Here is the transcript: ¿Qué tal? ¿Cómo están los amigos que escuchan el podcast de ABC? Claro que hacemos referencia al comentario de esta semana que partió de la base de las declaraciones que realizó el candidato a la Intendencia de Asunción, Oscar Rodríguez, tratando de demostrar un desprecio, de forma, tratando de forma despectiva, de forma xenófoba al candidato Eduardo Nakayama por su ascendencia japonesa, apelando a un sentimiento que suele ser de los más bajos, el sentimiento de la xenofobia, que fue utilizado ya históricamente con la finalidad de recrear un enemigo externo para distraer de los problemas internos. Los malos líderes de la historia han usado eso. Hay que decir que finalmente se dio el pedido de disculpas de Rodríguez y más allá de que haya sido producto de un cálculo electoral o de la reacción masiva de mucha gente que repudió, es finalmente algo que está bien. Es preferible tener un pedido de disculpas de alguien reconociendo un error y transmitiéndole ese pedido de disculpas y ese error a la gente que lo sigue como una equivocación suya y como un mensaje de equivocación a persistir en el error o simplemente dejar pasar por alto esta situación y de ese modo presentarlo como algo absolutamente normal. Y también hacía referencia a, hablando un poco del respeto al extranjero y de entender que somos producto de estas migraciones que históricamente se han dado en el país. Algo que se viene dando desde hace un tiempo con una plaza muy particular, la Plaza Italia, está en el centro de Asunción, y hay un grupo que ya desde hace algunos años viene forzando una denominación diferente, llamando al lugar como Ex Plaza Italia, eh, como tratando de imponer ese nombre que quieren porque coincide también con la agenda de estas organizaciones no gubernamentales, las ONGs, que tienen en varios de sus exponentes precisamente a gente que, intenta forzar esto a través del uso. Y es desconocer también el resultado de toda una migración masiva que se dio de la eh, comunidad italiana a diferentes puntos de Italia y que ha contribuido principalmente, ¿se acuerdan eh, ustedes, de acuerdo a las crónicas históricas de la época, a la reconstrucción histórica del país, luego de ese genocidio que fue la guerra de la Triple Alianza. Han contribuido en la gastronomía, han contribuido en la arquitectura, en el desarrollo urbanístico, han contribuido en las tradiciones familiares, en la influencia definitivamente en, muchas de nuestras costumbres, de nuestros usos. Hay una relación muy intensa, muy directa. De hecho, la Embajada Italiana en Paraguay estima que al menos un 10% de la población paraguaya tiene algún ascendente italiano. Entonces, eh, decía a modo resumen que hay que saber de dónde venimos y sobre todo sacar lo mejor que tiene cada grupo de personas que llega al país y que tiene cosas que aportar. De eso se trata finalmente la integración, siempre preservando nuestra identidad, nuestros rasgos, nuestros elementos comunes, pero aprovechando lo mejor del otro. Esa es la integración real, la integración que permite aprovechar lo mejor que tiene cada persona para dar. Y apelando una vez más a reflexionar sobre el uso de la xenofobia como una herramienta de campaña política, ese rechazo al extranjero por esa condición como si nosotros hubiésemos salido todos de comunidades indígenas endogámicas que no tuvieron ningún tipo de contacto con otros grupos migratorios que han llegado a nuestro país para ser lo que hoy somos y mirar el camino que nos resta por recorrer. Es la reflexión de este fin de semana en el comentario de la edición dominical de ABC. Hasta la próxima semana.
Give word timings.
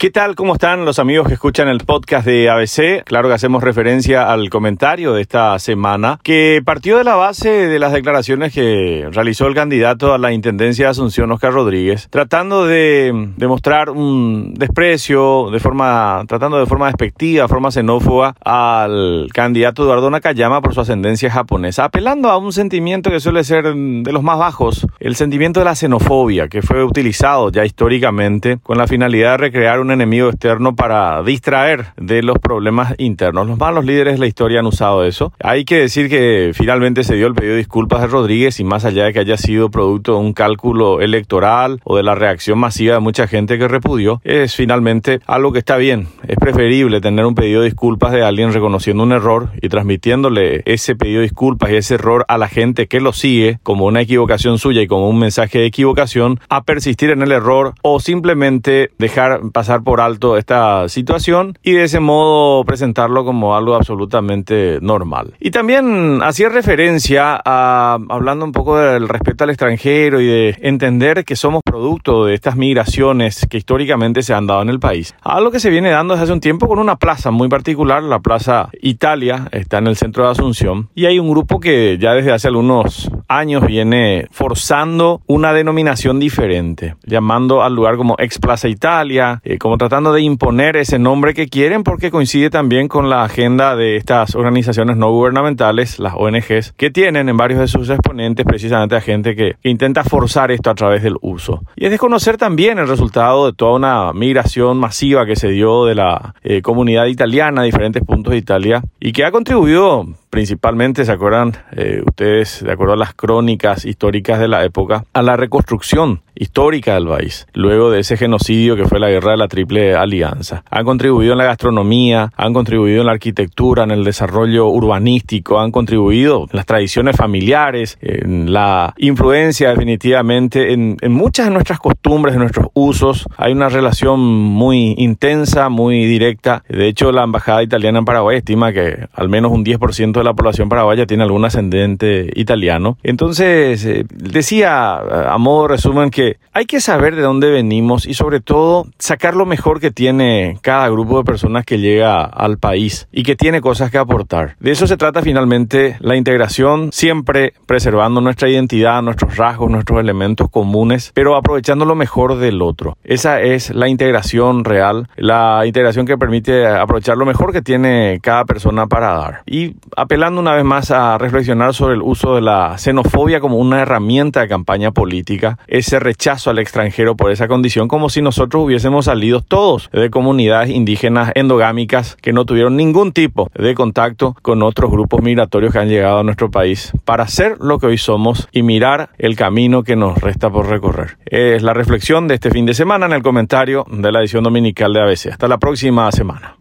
¿Qué 0.00 0.10
tal? 0.10 0.36
¿Cómo 0.36 0.52
están 0.52 0.84
los 0.84 1.00
amigos 1.00 1.26
que 1.26 1.34
escuchan 1.34 1.66
el 1.66 1.80
podcast 1.80 2.24
de 2.24 2.48
ABC? 2.48 3.02
Claro 3.04 3.26
que 3.26 3.34
hacemos 3.34 3.64
referencia 3.64 4.30
al 4.30 4.48
comentario 4.48 5.12
de 5.12 5.22
esta 5.22 5.58
semana 5.58 6.20
que 6.22 6.62
partió 6.64 6.98
de 6.98 7.02
la 7.02 7.16
base 7.16 7.66
de 7.66 7.80
las 7.80 7.92
declaraciones 7.92 8.54
que 8.54 9.08
realizó 9.10 9.48
el 9.48 9.56
candidato 9.56 10.14
a 10.14 10.18
la 10.18 10.30
Intendencia 10.30 10.84
de 10.84 10.90
Asunción, 10.92 11.32
Oscar 11.32 11.52
Rodríguez, 11.52 12.06
tratando 12.10 12.64
de 12.64 13.32
demostrar 13.38 13.90
un 13.90 14.54
desprecio, 14.54 15.50
de 15.50 15.58
forma, 15.58 16.22
tratando 16.28 16.60
de 16.60 16.66
forma 16.66 16.86
despectiva, 16.86 17.42
de 17.42 17.48
forma 17.48 17.72
xenófoba 17.72 18.36
al 18.44 19.26
candidato 19.34 19.82
Eduardo 19.82 20.10
Nakayama 20.10 20.60
por 20.62 20.74
su 20.74 20.80
ascendencia 20.80 21.28
japonesa, 21.28 21.82
apelando 21.82 22.30
a 22.30 22.36
un 22.36 22.52
sentimiento 22.52 23.10
que 23.10 23.18
suele 23.18 23.42
ser 23.42 23.74
de 23.74 24.12
los 24.12 24.22
más 24.22 24.38
bajos, 24.38 24.86
el 25.00 25.16
sentimiento 25.16 25.58
de 25.58 25.64
la 25.64 25.74
xenofobia, 25.74 26.46
que 26.46 26.62
fue 26.62 26.84
utilizado 26.84 27.50
ya 27.50 27.64
históricamente 27.64 28.58
con 28.62 28.78
la 28.78 28.86
finalidad 28.86 29.32
de 29.32 29.36
recrear 29.38 29.80
un 29.80 29.87
enemigo 29.90 30.28
externo 30.28 30.74
para 30.74 31.22
distraer 31.22 31.86
de 31.96 32.22
los 32.22 32.38
problemas 32.38 32.94
internos. 32.98 33.46
Los 33.46 33.58
malos 33.58 33.84
líderes 33.84 34.14
de 34.14 34.20
la 34.20 34.26
historia 34.26 34.60
han 34.60 34.66
usado 34.66 35.04
eso. 35.04 35.32
Hay 35.42 35.64
que 35.64 35.78
decir 35.80 36.08
que 36.08 36.52
finalmente 36.54 37.04
se 37.04 37.16
dio 37.16 37.26
el 37.26 37.34
pedido 37.34 37.52
de 37.52 37.58
disculpas 37.58 38.00
de 38.00 38.06
Rodríguez 38.06 38.60
y 38.60 38.64
más 38.64 38.84
allá 38.84 39.04
de 39.04 39.12
que 39.12 39.20
haya 39.20 39.36
sido 39.36 39.70
producto 39.70 40.12
de 40.12 40.18
un 40.18 40.32
cálculo 40.32 41.00
electoral 41.00 41.80
o 41.84 41.96
de 41.96 42.02
la 42.02 42.14
reacción 42.14 42.58
masiva 42.58 42.94
de 42.94 43.00
mucha 43.00 43.26
gente 43.26 43.58
que 43.58 43.68
repudió, 43.68 44.20
es 44.24 44.54
finalmente 44.54 45.20
algo 45.26 45.52
que 45.52 45.58
está 45.60 45.76
bien. 45.76 46.08
Es 46.26 46.36
preferible 46.36 47.00
tener 47.00 47.24
un 47.24 47.34
pedido 47.34 47.60
de 47.60 47.66
disculpas 47.66 48.12
de 48.12 48.22
alguien 48.22 48.52
reconociendo 48.52 49.02
un 49.02 49.12
error 49.12 49.50
y 49.60 49.68
transmitiéndole 49.68 50.62
ese 50.64 50.96
pedido 50.96 51.18
de 51.18 51.24
disculpas 51.24 51.70
y 51.70 51.76
ese 51.76 51.94
error 51.94 52.24
a 52.28 52.38
la 52.38 52.48
gente 52.48 52.86
que 52.86 53.00
lo 53.00 53.12
sigue 53.12 53.58
como 53.62 53.86
una 53.86 54.00
equivocación 54.00 54.58
suya 54.58 54.82
y 54.82 54.86
como 54.86 55.08
un 55.08 55.18
mensaje 55.18 55.58
de 55.58 55.66
equivocación 55.66 56.40
a 56.48 56.62
persistir 56.62 57.10
en 57.10 57.22
el 57.22 57.32
error 57.32 57.74
o 57.82 58.00
simplemente 58.00 58.90
dejar 58.98 59.40
pasar 59.52 59.77
por 59.82 60.00
alto 60.00 60.36
esta 60.36 60.88
situación 60.88 61.58
y 61.62 61.72
de 61.72 61.84
ese 61.84 62.00
modo 62.00 62.64
presentarlo 62.64 63.24
como 63.24 63.56
algo 63.56 63.74
absolutamente 63.74 64.78
normal. 64.80 65.34
Y 65.40 65.50
también 65.50 66.20
hacía 66.22 66.48
referencia 66.48 67.40
a, 67.44 67.98
hablando 68.08 68.44
un 68.44 68.52
poco 68.52 68.78
del 68.78 69.08
respeto 69.08 69.44
al 69.44 69.50
extranjero 69.50 70.20
y 70.20 70.26
de 70.26 70.56
entender 70.60 71.24
que 71.24 71.36
somos 71.36 71.62
producto 71.64 72.24
de 72.24 72.34
estas 72.34 72.56
migraciones 72.56 73.46
que 73.48 73.58
históricamente 73.58 74.22
se 74.22 74.34
han 74.34 74.46
dado 74.46 74.62
en 74.62 74.68
el 74.68 74.80
país. 74.80 75.14
Algo 75.22 75.50
que 75.50 75.60
se 75.60 75.70
viene 75.70 75.90
dando 75.90 76.14
desde 76.14 76.24
hace 76.24 76.32
un 76.32 76.40
tiempo 76.40 76.68
con 76.68 76.78
una 76.78 76.96
plaza 76.96 77.30
muy 77.30 77.48
particular, 77.48 78.02
la 78.02 78.20
Plaza 78.20 78.70
Italia, 78.80 79.48
está 79.52 79.78
en 79.78 79.86
el 79.86 79.96
centro 79.96 80.24
de 80.24 80.30
Asunción, 80.30 80.88
y 80.94 81.06
hay 81.06 81.18
un 81.18 81.30
grupo 81.30 81.60
que 81.60 81.98
ya 81.98 82.12
desde 82.12 82.32
hace 82.32 82.48
algunos 82.48 83.10
años 83.28 83.66
viene 83.66 84.26
forzando 84.30 85.20
una 85.26 85.52
denominación 85.52 86.18
diferente, 86.18 86.96
llamando 87.04 87.62
al 87.62 87.74
lugar 87.74 87.96
como 87.96 88.16
Ex 88.18 88.38
Plaza 88.38 88.68
Italia, 88.68 89.40
eh, 89.44 89.58
como 89.58 89.78
tratando 89.78 90.12
de 90.12 90.22
imponer 90.22 90.76
ese 90.76 90.98
nombre 90.98 91.34
que 91.34 91.48
quieren 91.48 91.84
porque 91.84 92.10
coincide 92.10 92.50
también 92.50 92.88
con 92.88 93.08
la 93.10 93.24
agenda 93.24 93.76
de 93.76 93.96
estas 93.96 94.34
organizaciones 94.34 94.96
no 94.96 95.10
gubernamentales, 95.10 95.98
las 95.98 96.14
ONGs, 96.16 96.72
que 96.76 96.90
tienen 96.90 97.28
en 97.28 97.36
varios 97.36 97.60
de 97.60 97.68
sus 97.68 97.90
exponentes 97.90 98.46
precisamente 98.46 98.96
a 98.96 99.00
gente 99.00 99.36
que, 99.36 99.56
intenta 99.62 100.02
forzar 100.02 100.50
esto 100.50 100.70
a 100.70 100.74
través 100.74 101.02
del 101.02 101.16
uso. 101.20 101.62
Y 101.76 101.84
es 101.84 101.90
desconocer 101.90 102.36
también 102.38 102.78
el 102.78 102.88
resultado 102.88 103.46
de 103.46 103.52
toda 103.52 103.74
una 103.74 104.12
migración 104.12 104.78
masiva 104.78 105.26
que 105.26 105.36
se 105.36 105.48
dio 105.48 105.84
de 105.84 105.94
la 105.94 106.34
eh, 106.42 106.62
comunidad 106.62 107.06
italiana 107.06 107.62
a 107.62 107.64
diferentes 107.64 108.02
puntos 108.02 108.32
de 108.32 108.38
Italia 108.38 108.82
y 108.98 109.12
que 109.12 109.24
ha 109.24 109.30
contribuido 109.30 110.06
principalmente, 110.30 111.04
¿se 111.04 111.12
acuerdan 111.12 111.56
eh, 111.72 112.02
ustedes, 112.06 112.62
de 112.64 112.72
acuerdo 112.72 112.94
a 112.94 112.96
las 112.96 113.14
crónicas 113.14 113.84
históricas 113.84 114.38
de 114.38 114.48
la 114.48 114.64
época, 114.64 115.04
a 115.12 115.22
la 115.22 115.36
reconstrucción 115.36 116.22
histórica 116.38 116.94
del 116.94 117.08
país, 117.08 117.46
luego 117.52 117.90
de 117.90 118.00
ese 118.00 118.16
genocidio 118.16 118.76
que 118.76 118.84
fue 118.84 119.00
la 119.00 119.10
guerra 119.10 119.32
de 119.32 119.38
la 119.38 119.48
Triple 119.48 119.94
Alianza. 119.94 120.62
Han 120.70 120.84
contribuido 120.84 121.32
en 121.32 121.38
la 121.38 121.44
gastronomía, 121.44 122.32
han 122.36 122.54
contribuido 122.54 123.00
en 123.00 123.06
la 123.06 123.12
arquitectura, 123.12 123.84
en 123.84 123.90
el 123.90 124.04
desarrollo 124.04 124.68
urbanístico, 124.68 125.60
han 125.60 125.72
contribuido 125.72 126.42
en 126.42 126.56
las 126.56 126.66
tradiciones 126.66 127.16
familiares, 127.16 127.98
en 128.00 128.52
la 128.52 128.94
influencia 128.98 129.70
definitivamente 129.70 130.72
en, 130.72 130.96
muchas 131.08 131.46
de 131.46 131.52
nuestras 131.52 131.80
costumbres, 131.80 132.34
de 132.34 132.40
nuestros 132.40 132.68
usos. 132.74 133.26
Hay 133.36 133.52
una 133.52 133.68
relación 133.68 134.20
muy 134.20 134.94
intensa, 134.98 135.68
muy 135.68 136.06
directa. 136.06 136.62
De 136.68 136.86
hecho, 136.86 137.10
la 137.12 137.24
Embajada 137.24 137.62
Italiana 137.62 137.98
en 137.98 138.04
Paraguay 138.04 138.38
estima 138.38 138.72
que 138.72 139.06
al 139.12 139.28
menos 139.28 139.50
un 139.50 139.64
10% 139.64 140.17
de 140.20 140.24
la 140.24 140.34
población 140.34 140.68
paraguaya 140.68 141.06
tiene 141.06 141.22
algún 141.22 141.44
ascendente 141.44 142.30
italiano. 142.34 142.98
Entonces, 143.02 143.84
eh, 143.84 144.04
decía 144.10 144.96
a 144.96 145.38
modo 145.38 145.68
resumen 145.68 146.10
que 146.10 146.38
hay 146.52 146.66
que 146.66 146.80
saber 146.80 147.16
de 147.16 147.22
dónde 147.22 147.50
venimos 147.50 148.06
y 148.06 148.14
sobre 148.14 148.40
todo 148.40 148.86
sacar 148.98 149.36
lo 149.36 149.46
mejor 149.46 149.80
que 149.80 149.90
tiene 149.90 150.58
cada 150.62 150.88
grupo 150.88 151.18
de 151.18 151.24
personas 151.24 151.64
que 151.64 151.78
llega 151.78 152.22
al 152.22 152.58
país 152.58 153.08
y 153.12 153.22
que 153.22 153.36
tiene 153.36 153.60
cosas 153.60 153.90
que 153.90 153.98
aportar. 153.98 154.56
De 154.60 154.70
eso 154.70 154.86
se 154.86 154.96
trata 154.96 155.22
finalmente 155.22 155.96
la 156.00 156.16
integración, 156.16 156.90
siempre 156.92 157.54
preservando 157.66 158.20
nuestra 158.20 158.48
identidad, 158.48 159.02
nuestros 159.02 159.36
rasgos, 159.36 159.70
nuestros 159.70 160.00
elementos 160.00 160.50
comunes, 160.50 161.12
pero 161.14 161.36
aprovechando 161.36 161.84
lo 161.84 161.94
mejor 161.94 162.36
del 162.36 162.62
otro. 162.62 162.96
Esa 163.04 163.40
es 163.40 163.70
la 163.74 163.88
integración 163.88 164.64
real, 164.64 165.08
la 165.16 165.64
integración 165.66 166.06
que 166.06 166.18
permite 166.18 166.66
aprovechar 166.66 167.16
lo 167.16 167.26
mejor 167.26 167.52
que 167.52 167.62
tiene 167.62 168.18
cada 168.22 168.44
persona 168.44 168.86
para 168.86 169.12
dar. 169.12 169.42
Y 169.46 169.76
apelando 170.08 170.40
una 170.40 170.54
vez 170.54 170.64
más 170.64 170.90
a 170.90 171.18
reflexionar 171.18 171.74
sobre 171.74 171.92
el 171.92 172.00
uso 172.00 172.34
de 172.34 172.40
la 172.40 172.78
xenofobia 172.78 173.40
como 173.40 173.58
una 173.58 173.82
herramienta 173.82 174.40
de 174.40 174.48
campaña 174.48 174.90
política, 174.90 175.58
ese 175.66 176.00
rechazo 176.00 176.48
al 176.48 176.58
extranjero 176.58 177.14
por 177.14 177.30
esa 177.30 177.46
condición 177.46 177.88
como 177.88 178.08
si 178.08 178.22
nosotros 178.22 178.64
hubiésemos 178.64 179.04
salido 179.04 179.42
todos 179.42 179.90
de 179.92 180.08
comunidades 180.08 180.70
indígenas 180.70 181.30
endogámicas 181.34 182.16
que 182.22 182.32
no 182.32 182.46
tuvieron 182.46 182.74
ningún 182.74 183.12
tipo 183.12 183.50
de 183.54 183.74
contacto 183.74 184.34
con 184.40 184.62
otros 184.62 184.90
grupos 184.90 185.20
migratorios 185.20 185.74
que 185.74 185.78
han 185.78 185.90
llegado 185.90 186.20
a 186.20 186.24
nuestro 186.24 186.50
país 186.50 186.90
para 187.04 187.28
ser 187.28 187.58
lo 187.60 187.78
que 187.78 187.88
hoy 187.88 187.98
somos 187.98 188.48
y 188.50 188.62
mirar 188.62 189.10
el 189.18 189.36
camino 189.36 189.82
que 189.82 189.94
nos 189.94 190.16
resta 190.22 190.48
por 190.48 190.70
recorrer. 190.70 191.18
Es 191.26 191.62
la 191.62 191.74
reflexión 191.74 192.28
de 192.28 192.36
este 192.36 192.50
fin 192.50 192.64
de 192.64 192.72
semana 192.72 193.04
en 193.04 193.12
el 193.12 193.22
comentario 193.22 193.84
de 193.90 194.10
la 194.10 194.20
edición 194.20 194.42
dominical 194.42 194.90
de 194.94 195.02
ABC. 195.02 195.32
Hasta 195.32 195.48
la 195.48 195.58
próxima 195.58 196.10
semana. 196.12 196.54